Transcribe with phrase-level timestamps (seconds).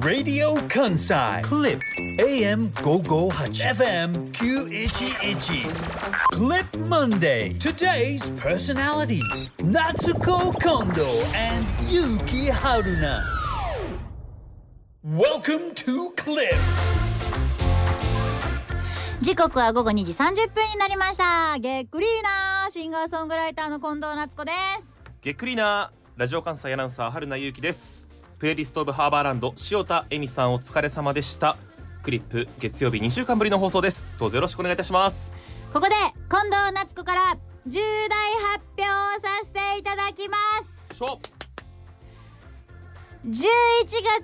[0.00, 1.80] Radio Kansai Clip
[2.20, 5.72] AM 558 FM 911
[6.32, 9.22] Clip Monday Today's personality
[9.58, 13.22] Natsuko Kondo and Yuki Haruna
[15.02, 16.54] Welcome to Clip
[19.22, 27.99] 時刻は午後2時30分になりましたげっくりーなーシンガーソングライターの近藤夏子ですげっくりなラジオ関西アナウンサー春名優希です
[28.40, 31.58] プレイリストオブハーバーランド塩田恵美さんお疲れ様でした。
[32.02, 34.08] クリップ月曜日2週間ぶりの放送です。
[34.18, 35.30] どうぞよろしくお願いいたします。
[35.70, 35.94] ここで
[36.30, 38.86] 近藤夏子から重大発表を
[39.20, 40.96] させていただきます。
[40.96, 41.20] しょ
[43.26, 43.34] 11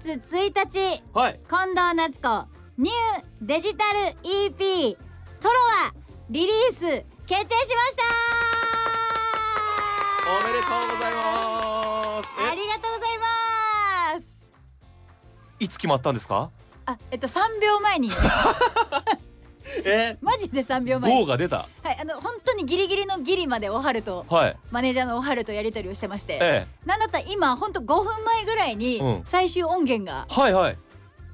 [0.00, 1.02] 月1日。
[1.12, 1.38] はい。
[1.46, 2.46] 近藤夏子
[2.78, 4.96] ニューデジタル EP
[5.42, 5.92] トロワ
[6.30, 6.80] リリース
[7.26, 8.02] 決定しました。
[10.26, 12.28] おめでとうございます。
[12.50, 13.05] ありがとうございます。
[13.05, 13.05] え
[15.60, 16.50] いつ決まったんですか？
[16.86, 18.10] あえっと3秒前に。
[19.84, 20.16] え？
[20.22, 21.10] マジで3秒前。
[21.12, 21.68] にゴーが出た。
[21.82, 24.56] はいあの本当にギリギリのギリまでおはるとはい。
[24.70, 29.22] マネージャーのおはるとやり取りをしてまして、えなんだったら今本当5分前ぐらいにうん。
[29.24, 30.78] 最終音源がえはいはい。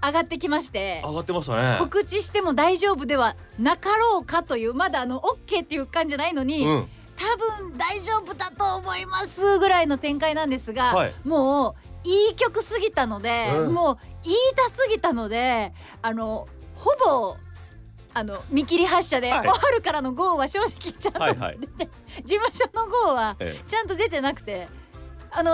[0.04, 1.76] 上がってきまして、上がってましたね。
[1.78, 6.88] 告知しても大丈夫ではなかろうかというまだあの OK っていう感じじゃないのに、うん。
[7.14, 11.12] 多分大丈夫だと思いますぐらいの展開なんですが、はい。
[11.24, 13.72] もういい曲すぎたので、うん。
[13.74, 17.36] もう言いたすぎたのであのほぼ
[18.14, 19.48] あの見切り発車で、はい。
[19.48, 21.58] おはるからの GO は正直ちゃんと、はいはい。
[22.24, 24.68] 事務所の GO はえちゃんと出てなくて
[25.30, 25.52] あの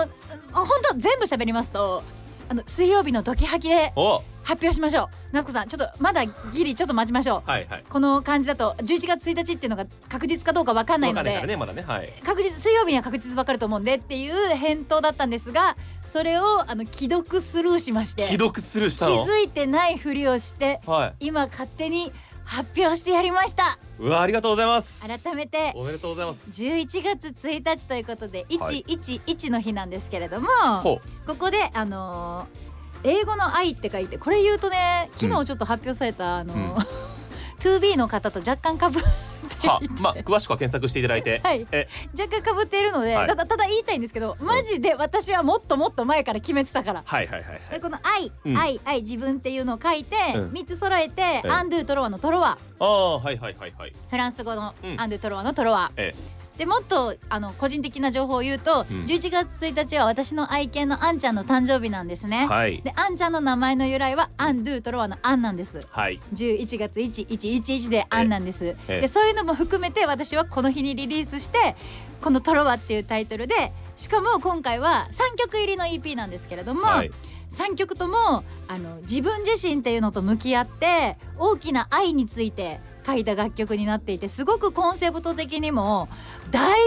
[0.51, 2.03] 本当全部喋りますと
[2.49, 4.23] あの水曜日のドキハキでお。
[4.43, 5.07] 発表しましょう。
[5.31, 7.49] 夏子さんちょっとまだギリちょっと待ちましょう。
[7.49, 7.83] はいはい。
[7.87, 11.99] この感じだと11月1日っていうのが確実かどうか分かんないのでわかんないからねまだね。
[11.99, 12.11] はい。
[12.25, 18.25] 確実水曜日には確実分かると思うんでっていう返答だったんですがそれをあの既読スルーしまして。
[18.25, 19.27] 既読スルーし気たの？
[19.27, 22.11] づいてないふりをしては今勝手に
[22.49, 23.77] 発表してやりました。
[23.99, 25.05] いうわありがとうございます。
[25.07, 26.49] 改めておめでとうございます。
[26.49, 28.83] 11月1日ということではい。
[28.87, 30.47] 111の日なんですけれども、
[30.81, 32.59] ほここであのー
[33.01, 36.83] 英語の愛って書いてこれ言うとね昨日ちょっと発表された、あのーうん。
[37.59, 38.99] 2B の方と若干かぶ
[39.67, 41.41] はまあ詳しくは検索していただいて。
[41.43, 41.67] はい。
[41.71, 41.87] え。
[42.17, 43.27] 若干かぶっているので、はい。
[43.27, 47.03] ただただ言いたいんですけどマジで私はもっともっと前から決めてたから。
[47.05, 47.61] はいはいはいはい。
[47.71, 48.57] でこの愛、うん。
[48.57, 50.51] 愛愛自分っていうのを書いて、うん。
[50.51, 51.51] 3つ揃えて、うん。
[51.51, 53.93] アンドゥトロワのトロワああはいはいはいはい。
[54.09, 55.01] フランス語のうん。
[55.01, 56.13] アンドゥトロワのトロワ、え
[56.59, 59.05] でもっとあの個人的な情報を言うと、うん。
[59.05, 62.81] 11月1日は私の愛犬のアンちゃんの誕生日なんですね、はい。
[62.81, 65.79] でアンちゃんの名前の由来はアンドゥトロワのアンなんです。
[65.89, 66.19] はい。
[66.33, 69.01] 11月1111でアンなんです、ええ。
[69.01, 71.77] でそういうのも含めて私はこの日にリリースして
[72.21, 77.11] この「トロワ」っていうタイトルでしかも今回は3曲入りの EP なんですけれども、はい。
[77.51, 82.81] 3曲ともあの自分自身っていうのと向き合って大きな愛について
[83.13, 86.09] 書いた楽曲になっていてすごくコンセプト的にも
[86.51, 86.77] 大満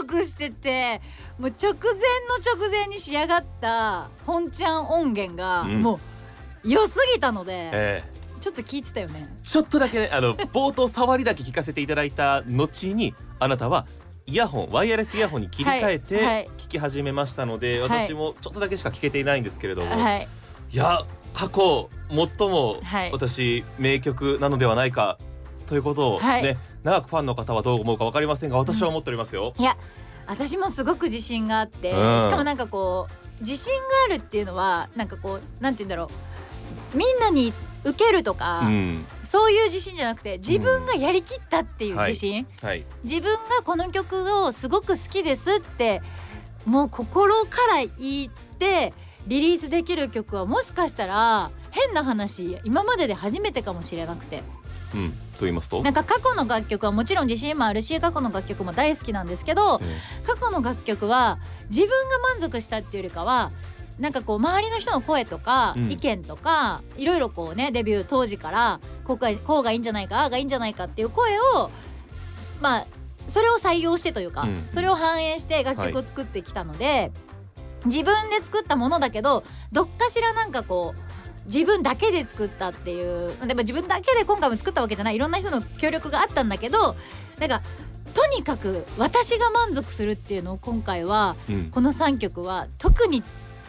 [0.00, 1.00] 足してて
[1.38, 1.80] もう直前
[2.28, 5.82] の直前に仕上がった本ちゃん音源がうん。
[5.82, 8.12] もう良すぎたので、ええ。
[8.40, 9.28] ちょっと聞いてたよね。
[9.42, 13.86] ちょっとだけねあの 冒頭触りだけ聞かせていただいた後にあなたは
[14.26, 16.00] イヤホンワイヤレスイヤホンに切り替えはいはい。
[16.00, 18.06] て聞き始めましたので、はい。
[18.06, 20.28] 私もちょっとだけしか聞けていないんですけれども、はい、
[20.70, 21.04] いや
[21.34, 23.12] 過去最もはい。
[23.12, 25.18] 私、名曲なのではないか
[25.72, 26.56] ということをね、はい。
[26.82, 29.54] 長くファンの方はどう思うかわかりませんが私は思っておりますよ。
[29.58, 29.78] いや
[30.26, 32.20] 私もすごく自信があって、うん。
[32.20, 33.08] しかもなんかこ
[33.40, 33.80] う自信が
[34.10, 36.10] あるっていうのはなんかこうなんて言うんだろ
[36.94, 36.96] う。
[36.98, 39.06] みんなに受けるとか、うん。
[39.24, 42.84] そういう自信じゃなくて自分がやりきったっていう自信、はい。
[43.02, 46.02] 自分がこの曲をすごく好きですって
[46.66, 48.92] もう心から言って
[49.26, 54.42] リリースできる曲はもしかしたら変な話今までで初めてかもしれなくて
[54.94, 59.80] うん、と言いますと、なんか過去の楽曲はもちろん自信もあるし過去の楽曲も大好きなんですけどうん。
[60.24, 61.38] 過去の楽曲は
[61.68, 63.50] 自分が満足したっていうよりかは
[63.98, 65.92] なんかこう周りの人の声とかうん。
[65.92, 71.70] 意見とか、いろいろこうねデビュー当時からこうがこうがいいんじゃないかああがいいんじゃないかっていう声を
[72.60, 72.86] まあ
[73.28, 74.64] それを採用してというか、うん。
[74.66, 77.12] それを反映して楽曲を作ってきたので、
[77.84, 81.11] 自分で作ったものだけどどっかしらなんかこう
[81.46, 86.96] 自分だけで作ったっていうでも自分だけで今回も作ったわけじゃないいろんな人の協力があったんだけど
[87.38, 87.62] なんか
[88.14, 91.70] とにかく私が満足するっていうのを今回はうん。
[91.70, 93.22] この3曲は特に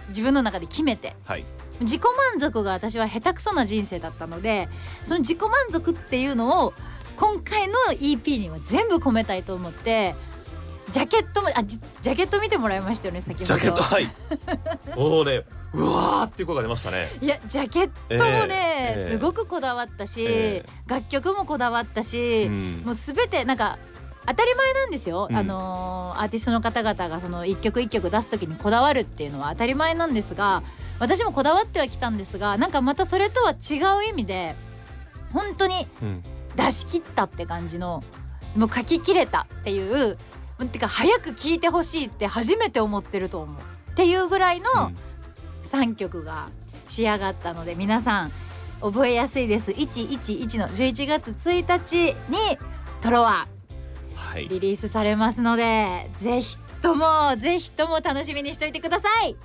[0.10, 1.46] 自分の中で決めてはい。
[1.80, 4.70] 自己満足が私は下手くそな人生だったので
[5.04, 6.74] その自己満足っていうのを
[7.18, 10.16] 今回の EP には全部込めたいと思って
[10.94, 13.46] ジャケットもあジジャケット見てもらいましたよね先ほど。
[13.46, 14.08] ジャケットはい。
[14.96, 15.42] おおね
[15.74, 17.12] うわーっていう声が出ましたね。
[17.20, 22.84] いやジャケットもね、えーえーすごくこだわったし、え楽曲もこだわったし、うん。
[22.86, 23.80] もうすべてなんか
[24.28, 25.36] 当たり前なんですよ、うん。
[25.36, 30.62] あのーアーティストの方々がその一曲一曲出す時にこだわるっていうのは当たり前なんですが
[31.00, 34.54] 私もこだわってはきたんですがなんかまたそれとは違う意味で
[35.34, 36.24] 本当にうん。
[36.56, 38.04] 出し切ったって感じの
[38.56, 40.20] もう書ききれたっていう
[40.70, 43.62] てか早く聴いてほしいって初めて思ってると思う
[43.92, 44.98] っていうぐらいのうん。
[45.64, 46.50] 3曲が
[46.88, 48.32] 仕上がったので皆さん
[48.82, 49.72] 覚えやすいです。
[49.72, 52.58] 111の11月1日に
[53.02, 53.48] トロワ
[54.14, 54.48] はい。
[54.50, 59.38] リリースされますのでぜひともぜひとも楽しみにしておいてください、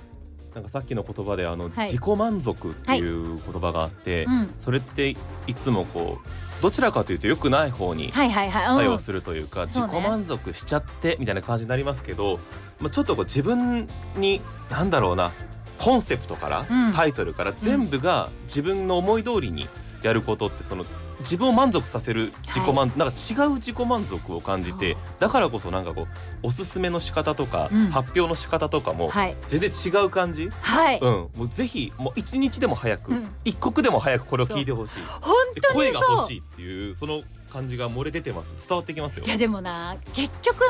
[0.53, 1.87] なんかさっきの言葉であの、はい。
[1.87, 5.15] 自己満足っていう言葉があって、うん、それって
[5.47, 6.27] いつもこう
[6.61, 12.39] どちらかというと良くない方に作用するというか、自己満足しちゃってみたいな感じになりますけど、
[12.79, 15.31] まあ、ちょっとこう自分に何だろうな
[15.77, 16.93] コンセプトから、うん。
[16.93, 19.67] タイトルから全部が自分の思い通りに
[20.03, 20.85] やることってその
[21.19, 26.07] 自分を満足させる自己満、なんか違う自己満足を感じてだからこそなんかこう
[26.43, 27.87] おすすめの仕方とか、うん。
[27.89, 29.35] 発表の仕方とかもはい。
[29.47, 33.27] 全然違う感じ、はい、うん、もうぜひもう一日でも早く、うん。
[33.43, 35.03] 一刻でも早くこれを聞いてほしい。
[35.21, 38.67] 本で当に声が欲しいっていうその感じが漏れ出てます。
[38.67, 39.25] 伝わってきますよ。
[39.25, 40.65] いやでもな結局な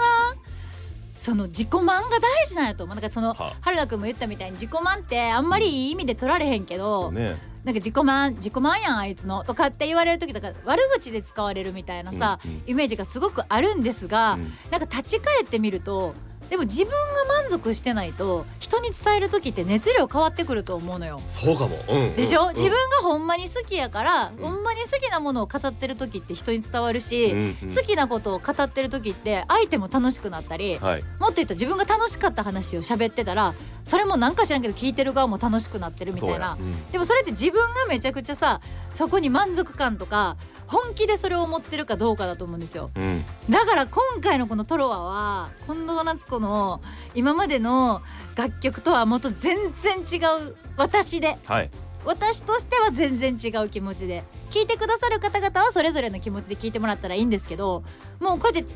[1.20, 2.96] その自己満が大事なんやと思う。
[2.96, 14.54] なんかそのは春菜くんも言ったみたいに自己満ってあんまりいい意味で取られへんけど、ねなんか自己満自己満やんあいつのとかって言われる時だから悪口で使われるみたいなさ、イメージがすごくあるんですが、うん。
[14.72, 16.14] なんか立ち返ってみると
[16.50, 16.98] でも自分が
[17.44, 21.22] 満足してないと人に伝える時って熱量変わってくると思うのよ。
[21.28, 22.56] そうかも、うんでしょ、うん。
[22.56, 24.38] 自分がほんまに好きやから、ん。
[24.38, 27.76] ほんまに好きなものを語ってる時って人に伝わるし、うんうん。
[27.76, 31.04] 好きなことを語ってる時って相手も楽しくなったり、はい。
[31.20, 33.54] もっと言ったら自分が楽しかった話を喋ってたら
[33.84, 36.58] それもなんか知らんけど聞いてる側も楽しくなってるみたいな。
[36.92, 38.62] でもそれって自分がめちゃくちゃさ
[38.94, 40.36] そこに満足感とか
[40.70, 42.92] 本気でそれを思ってるかどうかだと思うんですよ。
[42.96, 43.26] うん。
[43.50, 46.80] だから今回のこの「トロワ」は近藤夏子の
[47.16, 48.04] 今までの
[48.36, 51.40] 楽曲とはもっと全然違う私で。
[51.48, 51.72] はい。
[52.06, 54.24] 私としては全然違う気持ちで。
[54.52, 57.84] 聞いてくださる方々はそれぞれの気持ちで聞いてもらったらいいんですけど
[58.20, 58.74] もうこうやって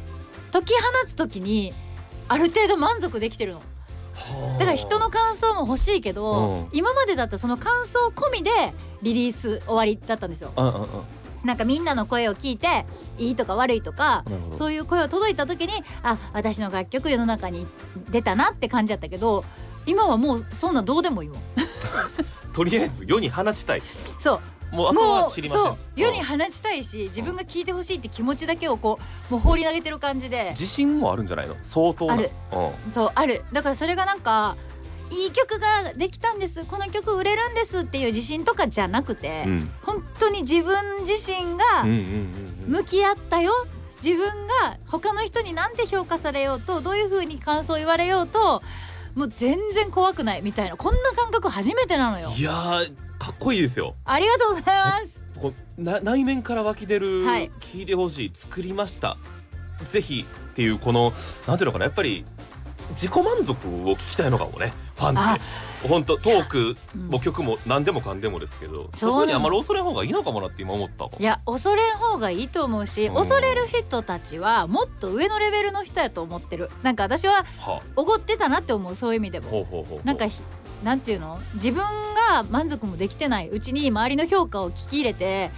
[0.51, 1.73] 解き放つ時に
[2.27, 3.61] ある程度満足できてるの。
[4.59, 6.67] だから人の感想も欲しいけど、うん。
[6.71, 8.51] 今までだったらその感想込みで
[9.03, 10.51] リリース終わりだったんですよ。
[10.55, 10.87] うんうんうん
[11.43, 12.85] なんかみんなの声を聞いて
[13.17, 17.67] いいとか悪いとかそういう声を届いた時にあ私の楽曲世の中に
[18.09, 19.43] 出たなって感じだったけど
[19.85, 21.39] 今はもうそんなどうでもいいもん。
[22.53, 23.83] とりあえず世に放ちたい。
[24.19, 24.35] そ
[24.71, 24.75] う。
[24.75, 25.77] もうあとは知りません。
[25.95, 26.21] 世にう。
[26.21, 28.97] ん放ちたいし自分が聞いてほしいって気持ちだけをこ
[29.29, 30.51] うもう放り投げてる感じで。
[30.51, 31.55] 自信もあるんじゃないの？
[31.61, 32.13] 相当な。
[32.13, 32.31] ある。
[32.85, 32.91] うん。
[32.93, 33.43] そうある。
[33.51, 34.55] だからそれがなんか
[35.13, 36.65] いい曲ができたんです。
[36.65, 39.71] この曲売れるんですっていう自信とかじゃなくて、うん。
[39.81, 41.83] 本当に自分自身が
[42.67, 43.51] 向き合ったよ。
[44.03, 44.27] 自分
[44.61, 48.61] が他の人に何て評価されようとどういう風に感想を言われようと
[49.15, 52.29] もう全然怖くないみたいなこんな感覚初めてなのよ。
[52.35, 53.95] いやーかっこいいですよ。
[54.03, 55.21] ありがとうございます。
[55.41, 57.49] こうな内面から湧き出る、はい。
[57.61, 59.17] 聞いてほしい作りました。
[59.85, 61.13] ぜひっていうこの
[61.47, 62.25] なんていうのかなやっぱり
[62.89, 67.07] 自己満足を聞きたいのかもねファンあって本当トークうん。
[67.07, 71.05] も曲も何でもかんでもですけど、そこにあんまり恐れん方がいいのかもなって今思った。
[71.05, 73.15] いや恐れん方がいいと思うしうん。
[73.15, 76.69] 恐れる人たちはもっと上のレベルの人やと思ってる。
[76.83, 79.99] なんか私ははおごってたなって思うそういう意味でも。
[80.03, 80.41] なんかひ
[80.83, 81.39] なんていうの？
[81.55, 81.83] 自分
[82.29, 83.49] が満足もできてない。
[83.49, 85.49] うちに周りの評価を聞き入れて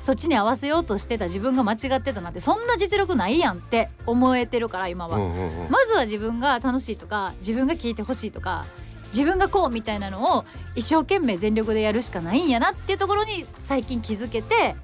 [0.00, 5.70] そっちに合わせようとしてた自分が間違ってたなってそんな実力ないやんって思えてるから今は、うんうんうん。
[5.70, 8.66] まずは自分が楽しいとか自分が聞いてほしいとか
[9.06, 14.76] 自分がこうみたいなのを一生懸命全力でやるしかないんやなっていうところに最近気づけて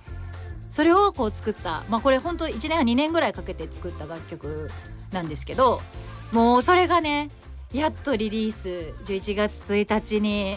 [0.71, 1.85] それをこう作った。
[1.89, 4.71] まあこれ本当1年半2年ぐらいかけて作った楽曲
[5.13, 5.81] なんですけど
[6.33, 7.31] もうそれがね
[7.73, 8.95] やっとリリース。
[9.05, 10.57] 11月1日に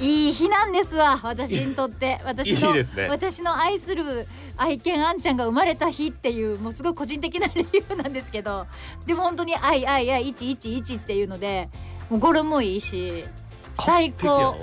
[0.00, 2.20] いい日なんですわ私にとって。
[2.24, 2.84] 私のね。
[3.08, 4.26] 私の愛する
[4.56, 8.66] 愛犬あんちゃんが生まれた日っていうもうすごい個人的な理由なんですけど
[9.06, 11.68] でも本当に愛愛愛111っていうので
[12.10, 13.24] もう語呂もいいし
[13.74, 14.56] 最高。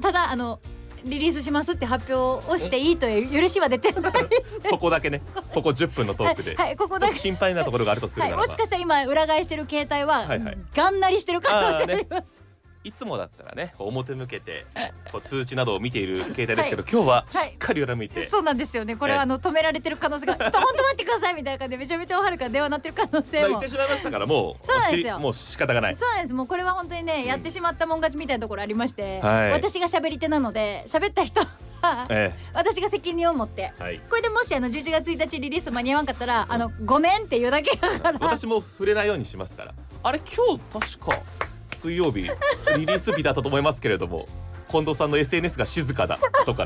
[0.00, 0.60] ただあの
[1.04, 4.12] リリースしますって発表をしていいという許しは出てない
[4.62, 5.20] そこだけね。
[5.52, 7.14] ここ10分のトークで、はい、はい、ここだけ。
[7.14, 10.58] 心配なところがあるとするは、ないらば、もしかしたら今裏返してる携帯は、はいはい。
[10.74, 12.41] がんなりしてる可能性あります
[12.84, 14.66] いつもだったらね表向けて
[15.10, 18.96] こう通知などを見ている携帯ですけど、今日はしっかり裏向いて、そうなんですよね。
[18.96, 23.42] これはあの止められてる可能性がちょっと本当待ってくださいみたいな感じでめちゃめちゃおはるから電話鳴ってる可能性も。
[23.42, 25.16] まあ言ってしまいましたからもうそうなんですよ。
[25.16, 25.94] しもう仕方がない。
[25.94, 26.34] そうなんです。
[26.34, 29.50] もうこれは本当にねやってしまったもん勝ちみたいなところありまして、はい。
[29.52, 34.00] 私が喋り手なので喋った人はえ私が責任を持ってえはい。
[34.10, 38.18] これでもしあの11月1日リリース間に合わんかったらあのごめんっていうだけだから。
[38.20, 39.74] 私も触れないようにしますから。
[40.04, 41.22] あれ今日確か
[41.82, 42.30] 水曜日
[42.78, 44.28] リリース日だったと思いますけれども
[44.70, 46.64] 近藤さんの SNS が静かだとか、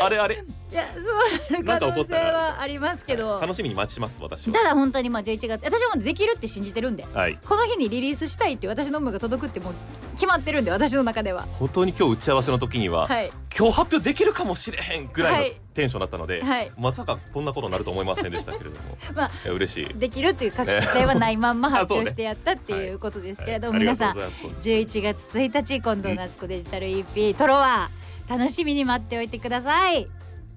[0.00, 0.42] あれあれ。
[0.76, 3.40] いやそうなる可能性はありますけど。
[3.40, 4.54] 楽しみに待ちます私は。
[4.54, 7.06] ただ本当にまあ11月私はもうできるって信じてるんで。
[7.14, 7.38] はい。
[7.46, 9.74] この日にリリースしたいって私の思いが届くってもう
[10.12, 11.48] 決まってるんで私の中では。
[11.52, 13.32] 本当に今日打ち合わせの時には、はい。
[13.56, 16.70] 今日発表できるかもしれへんぐらはいいのテンションだったので、はい。
[16.78, 18.98] まさかこんなことになると思いませんでしたけれども。
[19.16, 19.94] まあ嬉しい。
[19.98, 21.76] できるという確定はないまんま ね。
[21.78, 23.80] 発表してやったっていうことですけれども、はい。
[23.80, 24.68] 皆さんありがとうございます。
[24.68, 27.88] 11月1日近藤夏子デジタル EP トロワ
[28.28, 30.08] 楽しみに待っておいてください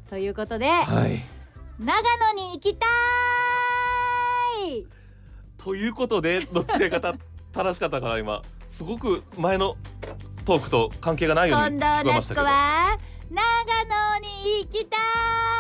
[0.09, 1.23] ということで、はい。
[1.79, 1.93] 長
[2.33, 2.87] 野に行きた
[4.67, 4.85] い！
[5.57, 7.13] ということでの付け方
[7.53, 8.41] 正しかったかな今。
[8.65, 9.77] すごく前の
[10.45, 12.47] トークと関係がないように聞こえまし夏子たけど。
[12.47, 12.97] は
[13.29, 15.58] 長野に行きたい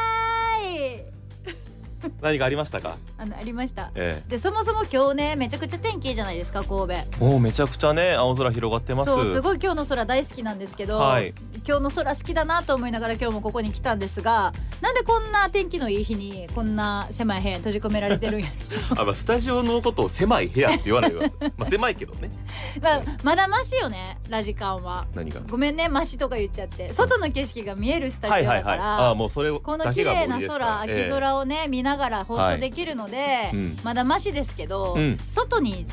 [2.21, 2.97] 何かありましたか？
[3.17, 3.91] あのありました。
[3.95, 6.93] えでそもそも今日ねめちゃくちゃ天気いいじゃないですか神戸。
[6.93, 9.11] えもうめちゃくちゃね青空広がってます。
[9.11, 11.33] そうすごい今日の空大好きなんですけど、はい。
[11.67, 18.47] 今日の空好きだなと思いながら今日もここに来たんですがなんでこんな天気のいい日にこんな狭い部屋に閉じ込められてるんや
[18.97, 22.31] あ、まあ、スタジオのことを狭い部屋って言わないでくださいまあ狭いけどね。
[22.81, 25.05] まあ、まだマシよねラジカンは。
[25.13, 25.41] 何が？
[25.49, 26.91] ごめんねマシとか言っちゃって。
[26.93, 30.59] 外の景色が見えるスタジオだから、あもうそれこのだけが綺麗な無理ですか？
[30.59, 33.77] ら空秋空をね、見ながら放送できるので、うん。
[33.83, 35.17] まだマシですけど、うん。
[35.27, 35.85] 外に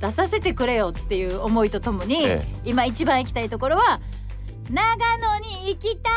[0.00, 2.46] 出させてくれよっていう思いとともに、ええ。
[2.64, 4.00] 今一番行きたいところは
[4.70, 4.84] 長
[5.18, 6.10] 野に行きた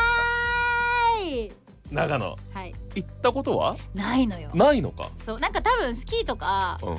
[1.20, 1.50] い。
[1.90, 2.38] 長野。
[2.54, 2.74] はい。
[2.94, 3.76] 行ったことは？
[3.94, 4.50] ないのよ。
[4.54, 5.10] ないのか。
[5.16, 6.98] そうなんか多分スキーとかうん。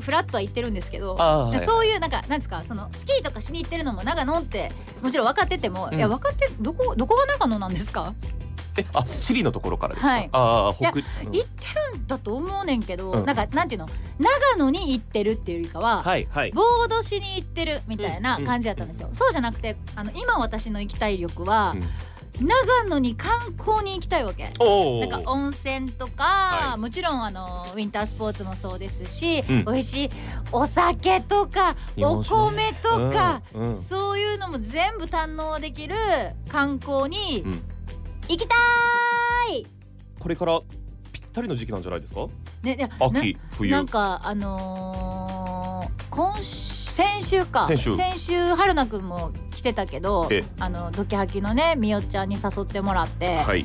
[0.00, 4.70] フラットは行ってるんですけどはいそういうなんかなんですかそのスキーとかしに行ってるのも長野って
[5.02, 5.98] もちろん分かってても、うん。
[5.98, 8.12] いや分かってどこどこが長野なんですか？
[8.78, 10.28] えあチリのところからですか、はい。
[10.32, 11.06] ああ北行って
[11.92, 13.24] るんだと思うねんけど、うん。
[13.26, 13.88] なんかなんていうの？
[14.18, 16.52] 長野に行ってるっていうよりかは、はいはい。
[16.52, 21.88] ボードしに行ってるみたいな感じだったんですよ、そうじゃなくてあの今私の行きたい力は、うん。
[22.38, 24.44] 長野に観光に行きたいわけ。
[24.44, 24.52] なん
[25.08, 26.78] か温泉とか、はい。
[26.78, 29.64] もちろんあのウィンタースポーツもそうですし、うん。
[29.64, 30.10] 美味しい
[30.52, 33.78] お酒とかお米とか、うんうん。
[33.78, 35.96] そういうのも全部堪能できる
[36.48, 37.62] 観光にうん
[38.28, 38.54] 行きた
[39.52, 39.66] い、
[40.18, 40.60] これから
[41.12, 42.26] ぴったりの時期なんじゃないですか？
[42.62, 43.70] ね、いやな秋冬。
[43.70, 47.66] なんかあのー今週先週か。
[47.66, 47.78] 先
[48.18, 48.54] 週。
[48.56, 50.44] 春菜くんも来てたけどええ。
[50.58, 53.64] あのドキハキのねみよちゃんに誘ってもらって、はい、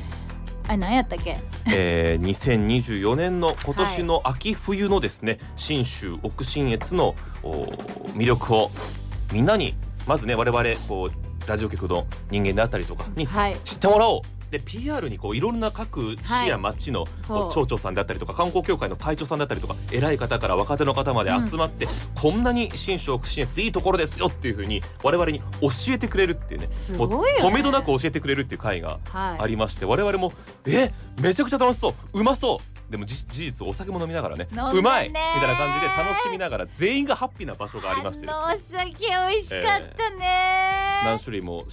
[0.68, 1.36] あれ何やったっけ？
[1.72, 7.64] えー、2024年の今年の秋冬のですね、信州奥信越のお
[8.14, 8.70] 魅力を
[9.32, 9.74] みんなに
[10.06, 13.56] まずね我々こうラジオ局の人間であったりとかにはい。
[13.64, 14.20] 知ってもらおう
[14.50, 20.14] で PR にこういろんな各市や町の町長さんであったりとか観光協会の会長さんだったりとか偉い。
[20.24, 27.42] 方から若手の方まで集まって、こんなに信州奥信越いいところですよっていうふうに我々に教えてくれるっていうねすごいよね。
[27.42, 29.42] もう止めどなく教えてくれるっていう会がはい。
[29.42, 30.32] ありまして我々も
[30.66, 32.90] えめちゃくちゃ楽しそううまそう。
[32.90, 35.08] でもじ事実お酒も飲みながらねうまい！
[35.08, 39.62] みたいな感じで楽しみながら全員がハッピーな場所がありましてお酒美味しかっ
[39.96, 41.64] たね、何種類も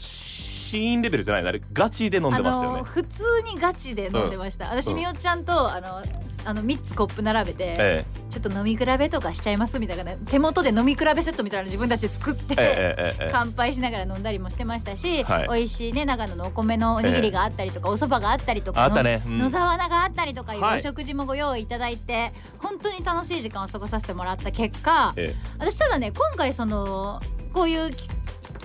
[0.72, 2.84] シーンレベルじゃないなあれガチで飲んでましたよね。
[2.84, 3.24] 普通
[3.54, 4.96] にガチで飲んでました、私うん。
[4.96, 6.02] みよちゃんとあの
[6.46, 9.78] あの3つコップ並べて、えちょっと飲み比べとかしちゃいます？
[9.80, 10.16] みたいな。
[10.16, 15.48] 手元で飲み比べセットみたいなの自分たちで作って、ええええええ乾杯しながら飲んだりもしてましたし、はい。
[15.50, 19.40] 美味しいね長野のお米のおにぎりがあったりとか、お蕎麦があったりとかあったねうん。
[19.40, 20.78] 野沢菜があったりとかいうはい。
[20.78, 25.36] お食事もご用意いただいて、本当に楽しい時間を過ごさせてもらった結果え。
[25.60, 27.20] 私ただね今回その
[27.54, 27.92] こういう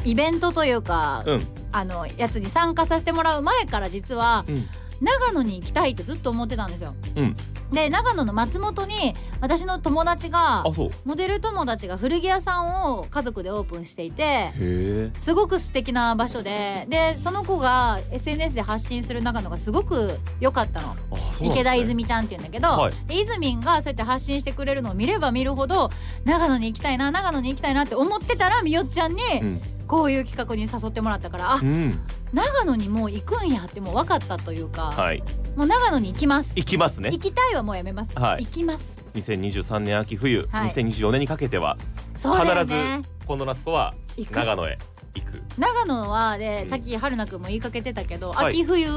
[0.04, 1.42] イベントというか、えうん。
[1.72, 4.68] あのやつに参加させてもらう前から実はうん。
[5.00, 6.94] 長野に行きたいってずっと思ってたんですよ。
[7.16, 7.36] うん
[7.72, 10.90] で長野の松本に私の友達があそう。
[11.04, 15.10] モデル友達が古着屋さんを家族でオープンしていてへえ。
[15.18, 20.90] すごく素敵な場所ででその子が SNS で発信する長野がすごく良かったの。
[20.90, 21.48] あそうなんですね。
[21.50, 22.92] 池田泉ちゃんって言うんだけど、はい。
[23.08, 25.90] で泉がそうやって発信してくれるのを見れば見るほど
[26.24, 29.60] 長野に行きたいな長野に行きたいなって思ってたらみよっちゃんに、うん。
[29.86, 32.00] こういう企画に誘ってもらったからあうん。
[32.32, 35.22] 長野にもう行くんやってもう分かったというか、はい。
[35.54, 36.54] もう長野に行きます。
[36.56, 37.10] 行きますね。
[37.12, 38.44] 行きたいはもうやめます、はい。
[38.44, 39.02] 行きます。
[39.14, 40.68] 2023年秋冬、はい。
[40.68, 41.76] 2024年にかけては
[42.16, 43.94] そうだよ必ずね近藤夏子は
[44.30, 44.78] 長野へ
[45.14, 45.42] 行く。
[45.58, 46.68] 長野はで、うん。
[46.68, 48.46] さっき春菜くんも言いかけてたけど、はい。
[48.52, 48.88] 秋冬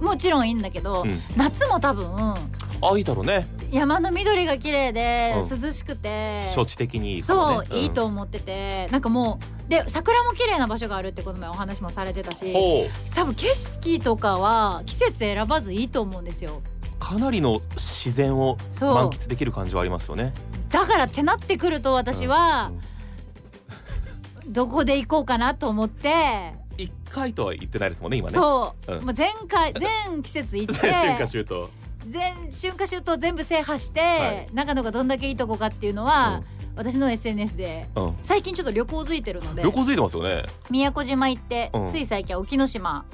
[0.00, 1.20] もちろんいいんだけど、うん。
[1.36, 2.34] 夏も多分
[2.82, 3.46] あいいだろうね。
[3.70, 16.62] 山の緑が綺麗でう涼しくて、処置的にいいかもそう、ねいいと思っててなんかもうで桜も綺麗な場所があるってこともお話もされてたしほ多分景色とかは季節選ばずいいと思うんですよ。
[16.75, 20.32] うかなりの自然を満喫できる感じはありますよね。
[20.70, 22.72] だからってなってくると私は
[24.44, 24.52] うん。
[24.52, 28.34] どこで行こうかなと思って、一回とは言ってないですもんね今ね。
[28.34, 29.04] そう、うん。
[29.04, 29.74] もう前回
[30.06, 31.68] 全季節行って春夏秋冬
[32.06, 34.46] 全春夏秋冬全部制覇して、はい。
[34.54, 36.42] 長野がどんだけいいとこかっていうのは、
[36.76, 39.62] 私の SNS でうん、うん、最近ちょっと旅行づいてるので。
[39.62, 40.44] 旅行づいてますよね。
[40.70, 41.90] 宮古島行って、うん。
[41.90, 43.04] つい最近は沖ノ島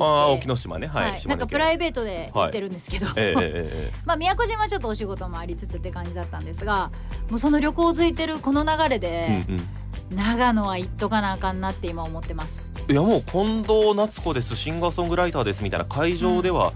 [0.00, 0.86] ああ沖ノ島ね。
[0.86, 6.90] はい、はい、なんかプライベートで行ってるんですけど、えええええ まあ宮古島ちょっとお仕事もありつつって感じだったんですが
[7.30, 10.16] もうその旅行づいてるこの流れえで、うんうん。
[10.16, 12.72] 長野は行っとかなあかんなって今思ってます。
[12.88, 14.56] いやもう近藤夏子です。
[14.56, 16.72] シンガーソングライターですみたいな会場では、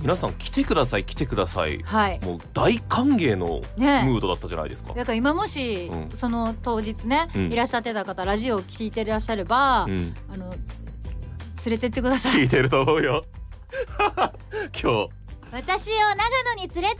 [0.00, 1.78] 皆さん来てください来てください。
[1.84, 2.20] はい。
[2.24, 6.10] もう大歓迎のねムードだったじゃないですか、だから今もし、うん。
[6.16, 7.52] その当日ね、うん。
[7.52, 10.54] いらっしゃってた方ラジオを聞いてらっしゃれば、うん、あの
[11.66, 12.42] 連れてってください。
[12.42, 13.24] 聞いてると思うよ。
[14.08, 14.30] 今
[14.72, 15.08] 日。
[15.52, 16.96] 私を長野に連れてっ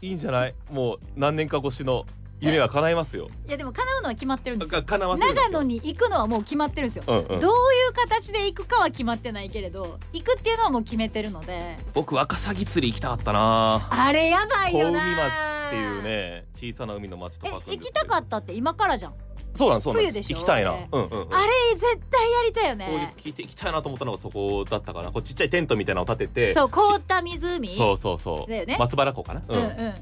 [0.00, 0.06] て。
[0.06, 0.54] いいんじゃない？
[0.70, 2.06] もう何年か越しの
[2.40, 3.28] 夢は叶いますよ。
[3.46, 4.82] いやでも叶うのは決まってるんですよ。
[4.82, 5.08] 長
[5.48, 7.40] 野に行くのはもう決まってるんですよ、うんうん。
[7.40, 11.78] どういう形で行くかは決まってないけれど行くっていうのはもう決めてるので。
[11.94, 13.86] 僕ワカサギ釣り行きたかったな。
[13.90, 15.00] あれやばい小海よな。
[15.00, 15.32] 町
[15.68, 19.14] っていうね小さな海の町とえ書くんです行きたかったって今からじゃん
[19.54, 20.36] そうなんそうなん冬でしょ？
[20.36, 20.72] 行きたいな。
[20.72, 21.34] あれうんうんうん。
[21.34, 22.88] あれ絶対やりたいよね。
[23.14, 27.68] 当日聞いて行きたいなと思ったのがそこだったかなこうちっちゃいテントみたいなのを立ててそう凍った湖？
[27.68, 28.50] そうそうそう。
[28.50, 28.76] だよね。
[28.78, 29.58] 松原湖かな、うん。
[29.58, 29.94] うん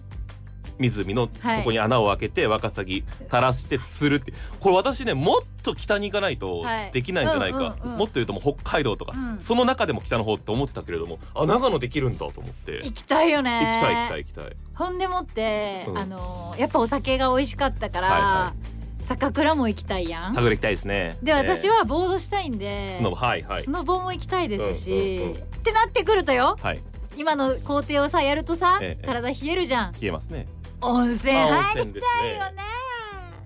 [0.78, 1.58] 湖のはい。
[1.58, 6.90] そこに穴を開けてワカサギ垂らして釣るってこれ私ねもっと北に行かないとはい。
[6.90, 7.98] できないんじゃないか、うんうんうん。
[7.98, 9.40] もっと言うともう北海道とか、うん。
[9.40, 12.80] その中でも北の方って思ってたけれどもあ長野できるんだと思って。
[12.82, 13.60] 行きたいよね。
[13.60, 14.56] 行きたい行きたい行きたい。
[14.74, 15.98] ほんでもって、うん。
[15.98, 18.54] あのーやっぱお酒が美味しかったから、はいは
[19.00, 20.34] 酒蔵も行きたいやん。
[20.34, 21.16] 探り行きたいですね。
[21.22, 23.16] で私はボードしたいんで、スノボ。
[23.16, 23.62] はいはい。
[23.62, 25.36] スノボも行きたいですし、うんうんうん。
[25.36, 26.80] ってなってくるとよはい。
[27.16, 29.92] 今の工程をさやるとさ、ええ体冷えるじゃん。
[29.92, 30.46] 消えますね。
[30.80, 32.12] 温泉入り泉ですね。
[32.20, 32.62] たいよね。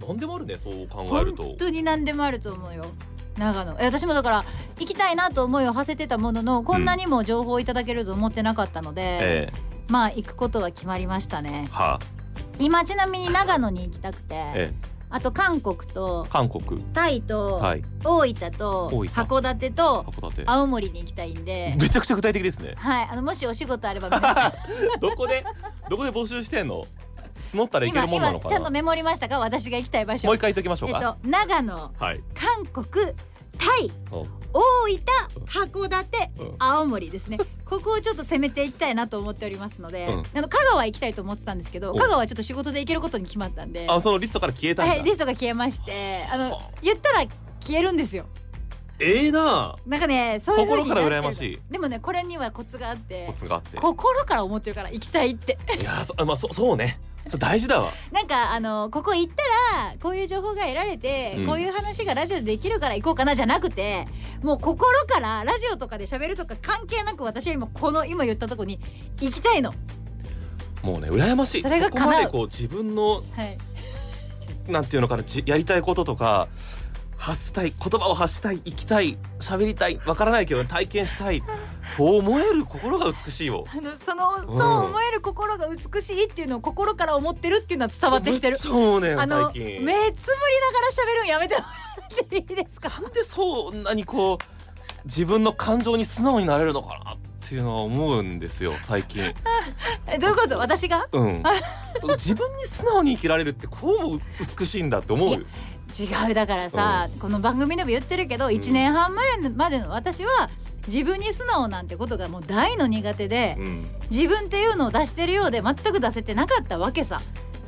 [0.06, 1.42] 何でもあるねそう考えると。
[1.42, 2.84] 本当に何でもあると思うよ。
[3.38, 3.76] 長野。
[3.80, 4.44] え私もだから
[4.78, 9.52] 行きたいなと思いを馳せてたもののこんなにも情報をいただけると思ってなかったので、え
[9.88, 11.64] まあ行くことは決まりましたね。
[11.68, 11.98] えはあ。
[12.58, 16.82] 今ちなみに長野に行きたくて、ええあと韓国と韓国。
[16.92, 17.84] タイと、はい。
[18.04, 19.06] 大分と大分。
[19.06, 20.42] 函館と函館。
[20.44, 21.76] 青森に行きたいんで。
[21.80, 22.74] めちゃくちゃ具体的ですね。
[22.76, 23.08] はい。
[23.08, 24.52] あのもしお仕事あれば皆さん。
[24.98, 25.44] どこで
[25.88, 26.84] どこで募集してんの？
[27.52, 28.50] 募ったらいけ今るもんなのかな？
[28.50, 29.38] 今ちゃんとメモりましたか？
[29.38, 30.26] 私が行きたい場所。
[30.26, 32.20] もう一回言っときましょうか、えっと長野はい。
[32.34, 33.06] 韓国
[33.56, 33.92] タイ。
[34.10, 36.54] お大分函館うん。
[36.58, 37.38] 青森ですね。
[37.66, 40.22] ここをちょっと攻めていきたいなと思っておりますので、うん。
[40.38, 43.86] あの香川行きたいと思ってたんですけどお香川はちょっと仕事で行けることに決まったんで。
[43.88, 46.70] あそのリストから消えたんだ、はい、リストが消えましてあのはあ。
[46.80, 47.24] 言ったら
[47.60, 48.26] 消えるんですよ。
[49.00, 51.58] ええななんかねそういう心から羨ましい。
[51.68, 53.76] でもねこれにはコツがあってコツがあって。
[53.76, 55.58] 心から思ってるから行きたいって。
[55.80, 57.92] いやそまあそそうね それ大事だわ。
[58.12, 59.42] なんかあのここ行った
[59.78, 61.46] らこういう情報が得られて、うん。
[61.46, 64.06] こういう話がラジオでできるから行こうかなじゃなくて
[64.42, 68.78] もう心からラジオとかで喋るとか関係なく私は今この今言ったとこに
[69.20, 69.72] 行きたいの。
[70.82, 71.62] もうね羨ましい。
[71.62, 73.58] それがこま叶うでこう自分のはい、
[74.68, 76.48] なんていうのかなじやりたいこととか
[77.24, 81.42] 発したい言葉を発したい生きたい喋りたいわからないけど体験したい。
[81.96, 83.64] そう思える心が美しいよ。
[83.72, 88.52] あのその、うんそう思える心が美しいっていうのを心から思ってるっていうのは伝わってきてる。
[88.52, 88.60] めっ。
[88.60, 91.66] ちゃ思うねんあの最目つぶり近ながら喋るんやめてもら
[92.22, 92.88] っていいですか？
[93.00, 94.44] なんでそんなにこう
[95.06, 99.34] 自分の感情に素直になれるのかなっていうのは思うんですよ最近。
[100.08, 100.58] えどういうこと？
[100.58, 101.06] 私が？
[101.12, 101.42] うん。
[102.16, 104.20] 自分に素直に生きられるってこうも
[104.58, 105.30] 美しいんだって思う。
[105.32, 105.40] よ
[105.98, 110.50] 違うだからさ、この番組でも言ってるけど、1年半前までの私は
[110.88, 113.86] 自分に素直なんてことがもう大の苦手で、うん。
[114.10, 117.20] 自分っていうのを出してるようで全く出せてなかったわけさ。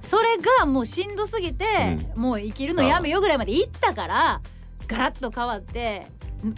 [0.02, 1.64] それがもうしんどすぎて、
[2.14, 4.40] もう生きるのやめよぐらいまでいったから
[4.86, 6.06] ガラッと変わって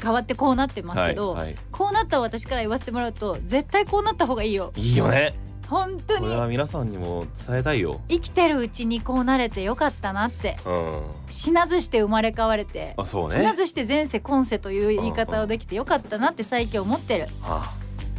[0.03, 1.57] 変わってこうなってますけど、はいはい。
[1.71, 4.73] こうなった私から言わせてもらうと絶対こうなった方がいいよ。
[4.77, 5.35] いいよね
[5.69, 8.01] 本当にこれは皆さんにも伝えたいよ。
[8.09, 10.57] 生きてるうちにこうなれてよかったなって。
[10.65, 11.03] うん。
[11.29, 13.35] 死なずして生まれ変われてあそうね。
[13.35, 17.27] 死なずして前世今世という言い方をできてよかったなって最近思ってる。
[17.43, 17.75] は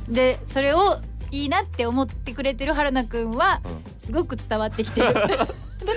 [0.08, 1.00] でそれを
[1.32, 3.84] いいなって思ってくれてる春菜くんはあうん。
[3.98, 5.14] すごく伝わってきてる。
[5.16, 5.38] だっ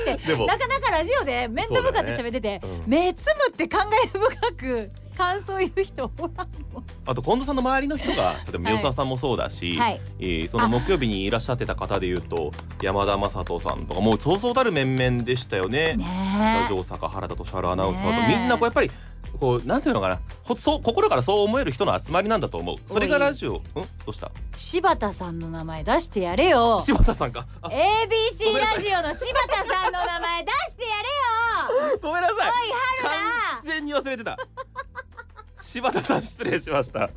[0.05, 0.47] てでも。
[0.47, 2.83] なかなかラジオで面と向かって喋ってて、そうん。
[2.87, 6.85] 目つむって感慨深く感想言う人おらんもん。
[7.07, 10.01] あと近藤さんの周りの人が例えば宮沢さんもそうだし、はい。
[10.19, 15.91] えーその木曜日にいらっしゃってた方でいうと山田雅人さんとかもうそうそうたる面々でしたよね。
[15.91, 18.11] ラねジオ大阪原田敏治アナウンサーと。
[18.11, 18.37] ねえ。
[18.39, 18.91] みんなこうやっぱり
[19.39, 22.77] こうなんていうのかなほそう心からそう思える人の集まりなんだと思う。
[22.87, 23.63] それがラジオうん？
[23.73, 24.31] どうした？
[24.35, 26.81] え柴田さんの名前出してやれよ。
[26.81, 27.47] 柴田さんか？
[27.63, 27.69] あ。
[27.69, 30.89] ABC ラジオの柴田さんの名前出してや
[31.83, 31.99] れよ。
[32.03, 32.37] ごめんなさい。
[32.37, 32.47] おい
[33.03, 33.15] 春
[33.63, 34.37] 完全に忘れてた
[35.63, 37.11] 柴田さん失礼しました。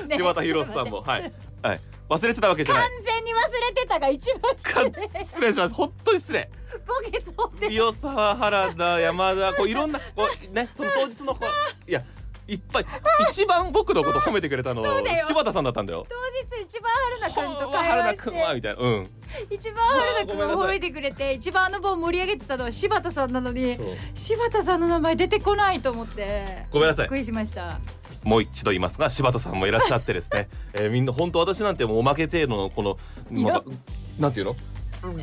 [0.00, 1.02] 菜、ね柴田博さんも。
[1.02, 1.32] はい。
[1.62, 1.80] はい。
[2.08, 2.88] 忘れてたわけじゃない。
[2.88, 3.36] 完全に忘
[3.68, 6.50] れてたが一番か失礼しました本当に失礼。
[6.86, 11.40] ボケそうで三沢原田山田こういろんなこうねその当日のこ
[11.86, 12.02] ういや
[12.48, 12.86] いっぱい。
[13.30, 15.26] 一番僕のこと褒めてくれたのそうだよ。
[15.26, 16.06] 柴田さんだったんだよ。
[16.08, 18.30] 当日一番春菜くんと会話して。
[18.30, 18.82] 君はみたいな。
[18.82, 19.10] うん
[19.50, 23.76] 一番春菜くんごめんなさいを褒めてくれて一番あの場を盛り上げてたのは柴田さんなのに
[24.14, 27.04] 柴田さんの名前出てこないと思ってごめんなさい。
[27.04, 27.80] びっくりしました。
[28.22, 32.98] もう一度言いますが柴田さんもいらっしゃってですね、 えー、みんな本当私なんてもうおまけ程度のこの
[33.30, 33.62] ま
[34.18, 34.56] なんていうの？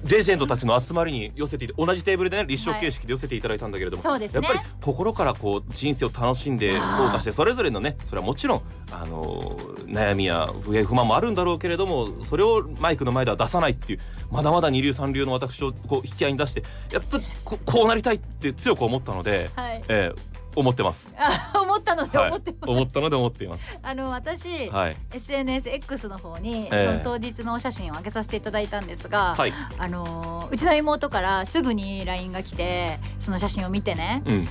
[0.04, 4.42] レジェンドたちの集まりに寄せていて同じテーブルでね立証形式で寄せていただいたんだけれども、そうですね。
[4.44, 8.62] やっぱり心からこう人生を楽しんで評価してそれぞれのねそれはもちろん、
[8.92, 19.84] あのー悩みや不平不満もあるんだろうけれどもそれをマイクの前では出さないっていうまだまだ二流三流の私をこう引き合いに出してやっぱここうなりたいって強く思ったので、はい。
[19.88, 21.12] えー思ってます。
[21.18, 23.80] あ 思ったのではい思ってます、思ったので思っています。
[23.82, 29.54] あの私、はい SNSX の方に、ええその当日のお写真を上げさせていただいたんですが、はい。
[29.78, 34.50] あのーうちの妹からすぐに LINE が来てその写真を見てねうん。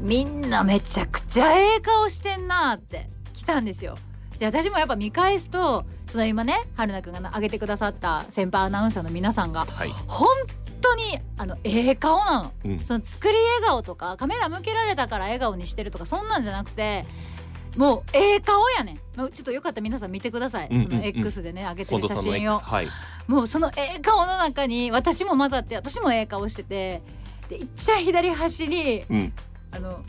[0.00, 3.96] みんなめちゃくちゃええ顔してんなって来たんですよ。
[4.38, 9.88] で私もやっぱ見返すとその今ね春菜くんが上げてくださった先輩アナウンサーの皆さんがはい。
[10.08, 10.26] 本
[10.82, 12.52] 当にあのええ顔なの。
[12.64, 12.80] うん。
[12.80, 17.04] その作り笑顔とかカメラ向けられたから笑顔にしてるとかそんなんじゃなくて
[17.76, 22.88] もうええ顔やねんまあちょっとよかったら皆さん見てください、うんうんうんその X でね上げてる写真をはい。
[23.26, 27.02] もうそのええ顔の中に私も混ざって私もええ顔してて
[27.48, 29.32] で一番左端にうん。
[29.70, 30.04] あの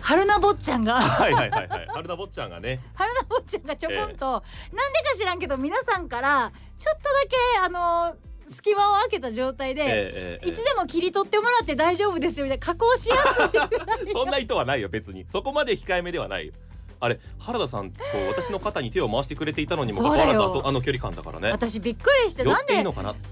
[0.00, 1.86] 春菜坊ちゃんがはいはいはいはい。
[1.88, 2.80] 春田坊ちゃんがね。
[2.94, 8.16] 春菜坊ちゃんがちょこんと、なんでか知らんけど皆さんからちょっとだけあの
[8.52, 15.24] 隙間を空けた状態で、ええええいつでも切り取ってもらって大丈夫ですよみたいな加工しやすい そんな意図はないよ別に。
[15.28, 16.52] そこまで控えめではないよ。
[17.00, 21.50] あれ原田さんこう私の肩に手を回してくれていたのにもかかわらずあそあの距離感だからね。
[21.50, 22.82] 私びっくりして寄なんで。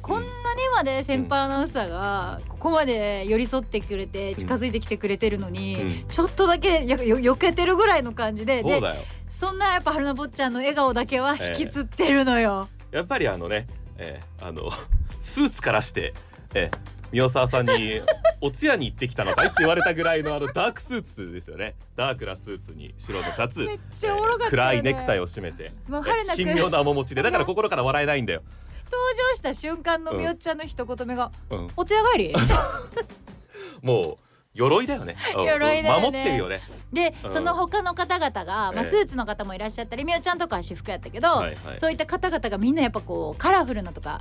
[0.02, 0.28] こんなに
[0.72, 9.02] まで先輩アナウンサーがここまで寄り添ってくれて近づいてきてくれてるのに、うんちょっとだけよよ避けてるぐらいの感じででそうだよ。
[9.28, 12.68] そんなやっぱ春菜坊ちゃんの笑顔だけは引きつってるのよ。
[12.92, 13.66] やっぱりあのね、
[13.98, 14.70] えーあの
[15.26, 16.14] スーツからして、
[16.54, 16.78] えー、
[17.12, 18.00] 宮沢さんに
[18.40, 21.74] お通夜に行ってきたのかいって言われたぐらいのあのダークスーツですよね。
[21.96, 24.68] ダークなスーツに白のシャツ、めっちゃおもろかったよね。
[24.70, 25.72] 暗いネクタイを締めて、
[26.36, 27.22] 神妙な面持ちで。
[27.22, 28.42] だから心から笑えないんだよ。
[28.90, 32.34] 登場した瞬間のみおちゃんの一言目がうん「お通夜帰り?
[33.82, 34.16] もう
[34.54, 35.16] 鎧だよね。
[35.36, 35.44] うん。
[35.44, 36.08] 鎧だよね。
[36.08, 36.62] 守ってるよね。」
[36.92, 37.30] でうん。
[37.32, 38.84] その他の方々が、まあ、ええ。
[38.84, 41.78] スーツの方もいらっしゃったりみおちゃんとかは私服やったけど、はいはい。
[41.78, 44.20] そういった方々がみんなやっぱこうカラフルなとか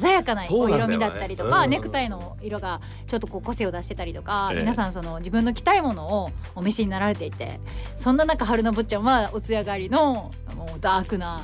[0.00, 1.70] 鮮やかなお色味だったりとか、うん。
[1.70, 4.60] ネクタイの色がちょっとこう個性を出してたりとか、ええ。
[4.60, 7.60] 皆さんその自分の着たいものをお召しになられていて
[7.96, 11.40] そんな中春菜坊ちゃんはお通夜帰りのもうダークな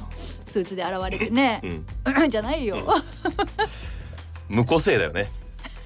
[0.47, 1.61] スーツで現れてね。
[2.05, 2.29] うん。
[2.29, 2.77] じゃないよ、
[4.49, 5.42] 無個性だよね。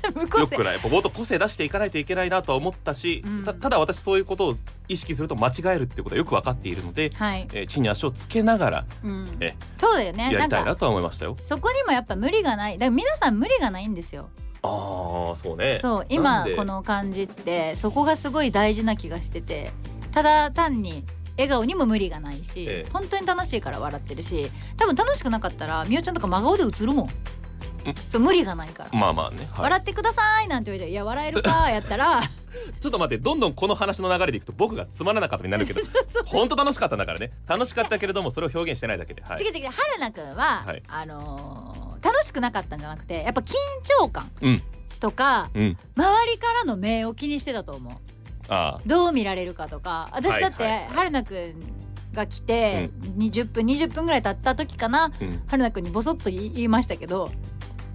[0.41, 0.73] よくない。
[0.75, 3.45] やっぱもっと個性出していかないといけないなとは思ったし、うん。
[3.45, 4.55] たただ私そういうことを
[4.89, 9.37] 意識すると間違えるっていうことはよく分かっているので、はい、えー地に足をつけながらうん。
[9.41, 10.31] え、そうだよね。
[10.33, 11.37] やりたいなとは思いましたよ。
[11.43, 12.75] そこにもやっぱ無理がない。
[12.75, 14.29] だから皆さん無理がないんですよ。
[14.63, 15.79] ああそうね。
[15.81, 16.57] そう今で？
[16.57, 19.71] この感じってそこがすごい大事な気がしてて
[20.13, 21.05] ただ単に
[21.37, 22.91] 笑顔にも無理がないし、ええ。
[22.93, 27.11] 本当に楽しいから笑ってるし多分楽しくなかったらみおちゃんとか真顔で映るもん
[28.09, 29.63] そう無理がないから、まあまあね、はい。
[29.63, 32.21] 笑ってくださいなんて言われて「いや笑えるか」 やったら。
[32.81, 35.83] ちょっと待ってどんどんこの話の流れでいくと僕がつまらなかったになるけど
[36.25, 37.33] 本当楽しかったんだからね。
[37.47, 40.83] 楽しかったけれどもそれを表現してないだけで、はい、違う違う春菜くんは、はい。
[40.89, 43.55] あのー楽しくなかったんじゃなくてやっぱ緊
[44.01, 44.63] 張感うん。
[45.01, 45.79] とかうん。
[45.97, 47.95] 周りからの目を気にしてたと思う。
[48.49, 50.09] あどう見られるかとか。
[50.13, 50.85] 私だって、はいはい。
[50.87, 51.55] はい春菜くん
[52.15, 55.13] が来て、20分20分ぐらい経った時かな。
[55.21, 55.43] うん。
[55.49, 57.31] 春菜くんにボソッと言いましたけど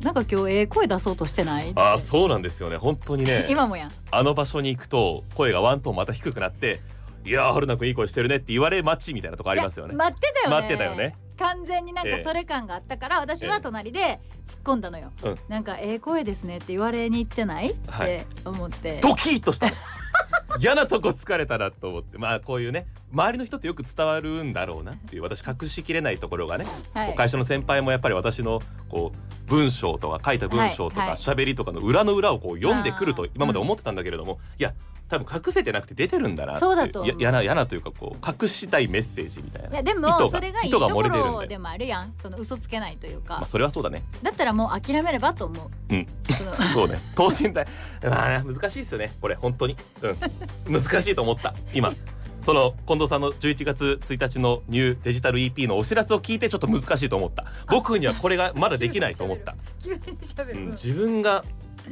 [0.03, 1.71] なんか今日ええ声出そうとしてない？
[1.75, 2.77] あーそうなんですよね。
[2.77, 3.45] 本当にね。
[3.51, 3.91] 今もやん。
[4.09, 6.81] あの場所に行くと声がワントーンまた低くなって
[7.23, 9.93] 「いやー春菜くんいい声してるね」って言われ待ちみたいなとこありますよね。
[9.95, 10.55] 待ってたよね。
[10.55, 11.15] 待ってたよね。
[11.37, 12.23] 完全になんかええ。
[12.23, 15.39] それ感があったから、私は隣で突っ込んだのよ、うん。
[15.47, 17.67] なんかええ声ですねって言われに行ってない？
[17.67, 19.71] いて思って、ドキッとしたの
[20.59, 22.17] 嫌なとこ疲れたなと思って。
[22.17, 27.15] まあこういうね周りの人ってよく伝わるんだろうなっていう私隠しきれないところがね、はい。
[27.15, 34.73] 会社の先輩もやっぱり私のこう文章とか書いた文章とか喋りとかの裏の裏をこう読んでくると今まで思ってたんだけれども、いや
[35.11, 39.69] 多分隠せてなくて出てるんだなそうだと嫌な嫌なというかこう隠したいメッセージみたいな。
[39.69, 44.03] いやでもそれがいいとこ漏れてるんだよろでもあるやんその嘘つけないというか、まあそれはそうだね。
[44.23, 46.07] だったらもう諦めればと思ううん。
[46.73, 46.97] そうね。
[47.13, 47.67] 等身大。
[48.03, 49.11] まあね難しいですよね。
[49.19, 49.75] これ本当に。
[50.01, 50.81] うん。
[50.81, 51.53] 難しいと思った。
[51.73, 51.91] 今。
[52.41, 57.45] その近藤さんの11月1日のニューデジタル EP のお知らせを聞いてちょっと難しいと思った。
[57.67, 59.57] 僕にはこれがまだできないと思った。
[59.83, 61.43] 急に喋る、うん、うん自分が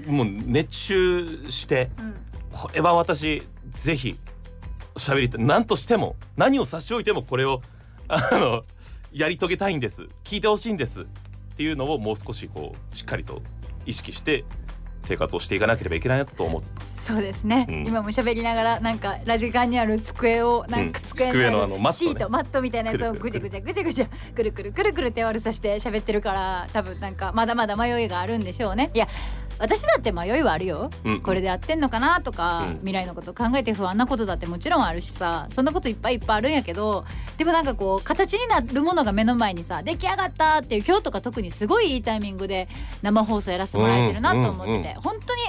[0.07, 1.89] もう熱中して
[2.59, 3.41] これは私
[3.71, 4.19] ぜひ
[4.95, 5.45] 喋りたい。
[5.45, 7.61] 何としても何を差し置いてもこれを
[8.09, 8.63] あの
[9.13, 10.01] やり遂げたいんです。
[10.25, 11.01] 聞いてほしいんです。
[11.01, 11.05] っ
[11.55, 13.41] ていうのをもう少しこうしっかりと
[13.85, 14.43] 意識して
[15.03, 16.67] 生活をしていかなければいけないなと思って。
[16.99, 21.07] そうですね、うん今も喋りながらなんかラジカンにある机をなんかうん。
[21.07, 29.07] 机に机のああのマットシートマットみたいなやつをぐちゃぐちゃぐちゃぐちゃくるくるくるくる手割るさして喋ってるから多分なんかまだまだ迷いがあるんでしょうねいや
[29.59, 32.73] 私だって迷いはあるよ、うんこれで合ってんのかなとか、うん。
[32.77, 37.05] 未来のこと考えて不安なことだってもちろんあるしさそんなこといっぱいいっぱいあるんやけど
[37.37, 42.67] でもなんかこう形になるものが目の前にさ出来上がったっていう今日とか特にすごいいいタイミングで
[43.01, 45.41] 生放送やらせてもらえてるなと思ってて、うん本当に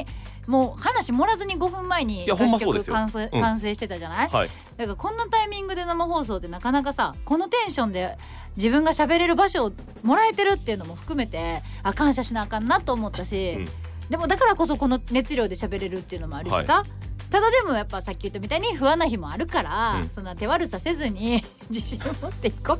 [0.46, 3.40] もう話盛らずに5分前に楽曲完成,、うん。
[3.40, 4.28] 完成してたじゃない？
[4.28, 4.48] はい。
[4.76, 8.16] だからこんなタイミングで生放送ってなかなかさこのテンションで
[8.56, 13.68] 自分が喋れる場所をもらえてるっていうのも含めてあ感謝しなあかんなと思ったし、うん
[14.10, 16.82] でもだからこそこの熱量で喋れるっていうのもあるしさ、
[17.30, 20.08] ただでもやっぱさっき言ったみたいに不安な日もあるから、うん。
[20.10, 22.76] そんな手悪させずに 自信を持っていこ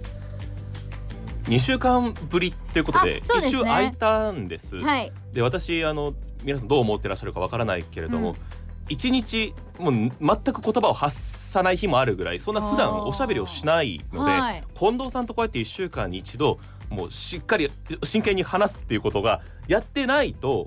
[1.44, 3.58] 2週間ぶりっていうことであそうですね。
[3.58, 4.76] 一週空いたんです。
[4.76, 4.82] う。
[4.82, 5.12] はい。
[5.32, 8.36] で私あの皆さんどう思ってらっしゃるかわからないけれども、うん。
[8.88, 14.64] 一日もう全く言葉を発さない日もあるぐらいそんな普段おしゃべりをしないので、はい。
[14.76, 17.70] 近藤さんとこうやって1週間に一度もうしっかり
[18.02, 20.66] 真剣に話すっていうことがやってないと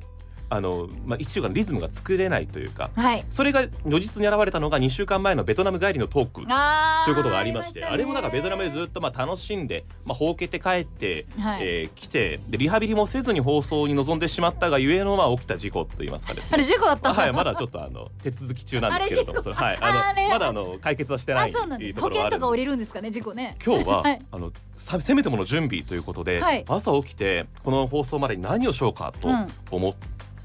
[0.50, 3.26] あの、まあ、1週間のリズムが作れないというかはい。
[3.30, 11.62] それが如実に現れたのが2週間前のベトナム帰りのトークということがありましてああれもなんかベトナムでずずっとまあ楽しんで、まあ、ほうけて帰って、はい。
[11.62, 16.50] えー来てでリハビリもせずに放送に臨んでしまったがゆえのまあ起きた事故といいますかですね。
[16.54, 21.94] あれ事故だったの、はい、まだちょっとあの手続き中なんですけれども、あれそ れはい、あのまだあの解決はしてないあそうなんです。
[21.94, 22.40] と保ころはあるんで。
[22.40, 23.58] 険とか降りるんですかね事故ね。
[23.64, 24.20] 今日は、 はい。
[24.32, 26.66] あのさせめてもの準備ということで、はい。
[26.68, 29.46] 朝起きてこの放送までに何をしようかとうん。
[29.72, 29.96] 思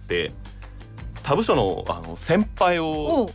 [0.09, 0.33] って、
[1.23, 3.29] 他部署のあの先輩おをう。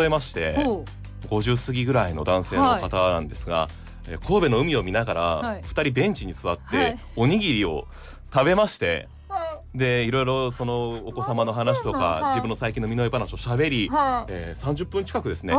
[0.00, 0.84] 誘いましておう。
[1.28, 3.86] 50過ぎぐらいの男性の方なんですが、えー
[4.24, 5.62] 神戸の海を見ながらはい。
[5.62, 6.98] 2人ベンチに座って、はい。
[7.16, 7.88] おにぎりを
[8.32, 9.08] 食べまして。
[9.28, 14.32] はでいろいろそのお子様の話とか自分の最近の身の上話をしゃべり、はい。
[14.32, 15.52] えー、30分近くですね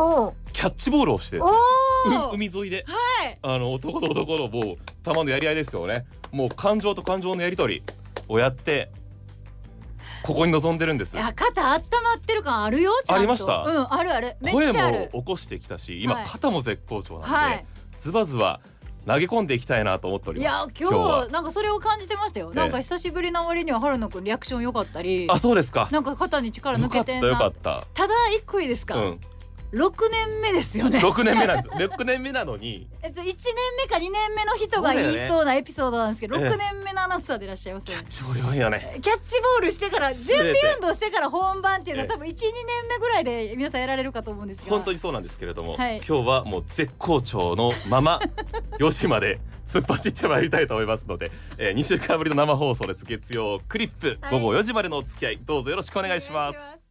[0.52, 1.44] キャッチボールをしてね
[2.32, 3.38] 海沿いではい。
[3.42, 6.06] あの男と男のもう玉のやり合いですよね。
[6.32, 7.82] もう感情と感情のやり取り
[8.28, 8.90] をやって
[10.22, 11.16] ここに臨んでるんです。
[11.16, 13.62] いや肩温まってる感あるよありました？
[13.62, 14.36] うんあるある。
[14.42, 16.24] 声も起こしてきたし今はい。
[16.26, 17.66] 肩も絶好調なんで、はい。
[17.98, 18.60] ズバズバ
[19.06, 20.54] 投げ込んでいきたいなと思っておりいます。
[20.82, 21.28] や今日は。
[21.28, 22.56] なんかそれを感じてましたよ、ええ。
[22.56, 25.26] なんか久しぶりな割には春野くんリアクション良かったり。
[25.30, 25.88] あそうですか。
[25.90, 29.20] なんか肩に力抜けてよかったただ一個いいですか、うん
[29.70, 30.98] 六年目ですよね。
[30.98, 31.68] 6年目なんです。
[31.68, 32.88] 6年目なのに。
[33.02, 33.34] えっと、1年
[33.78, 36.48] 目か2年目の人が言いそうなエピソードなんですけど、ね。
[36.48, 42.12] 6年目のアナウンサーでいらっしゃいますキャッチボールよね キャッチボールしてから準備運動してから本番っていうのはええ。
[42.14, 45.96] 多分12年目ぐらいで皆さんやられるかと思うんですが本当にそうなんですけれども、はい。
[45.98, 48.20] 今日はもう絶好調のまま
[48.78, 53.04] 4時まで突っ走ってまいりたいと思いますので、えー、2週間ぶりの生放送です。
[53.04, 54.32] 月曜クリップはい。
[54.32, 56.56] 午後4時までのお付き合いどうぞよろしくお願いします。
[56.56, 56.87] お願いします